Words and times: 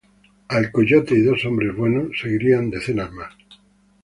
A 0.49 0.57
"El 0.57 0.71
Coyote" 0.71 1.13
y 1.15 1.21
"Dos 1.21 1.45
hombres 1.45 1.75
buenos" 1.75 2.17
seguirían 2.19 2.71
decenas 2.71 3.11
más. 3.11 3.33